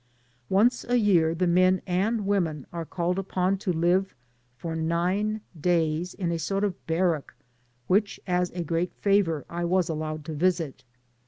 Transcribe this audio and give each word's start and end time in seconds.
Once 0.49 0.83
a 0.89 0.95
year 0.97 1.35
the 1.35 1.45
men 1.45 1.79
and 1.85 2.25
women 2.25 2.65
are 2.73 2.87
called 2.87 3.19
upon 3.19 3.55
to 3.55 3.71
live 3.71 4.15
for 4.57 4.75
nine 4.75 5.41
days 5.61 6.15
in 6.15 6.31
a 6.31 6.39
sort 6.39 6.63
of 6.63 6.87
barrack, 6.87 7.35
which, 7.85 8.19
as 8.25 8.49
a 8.49 8.63
great 8.63 8.95
favour, 8.95 9.45
I 9.47 9.63
was 9.63 9.89
allowed 9.89 10.25
to 10.25 10.33
visit. 10.33 10.83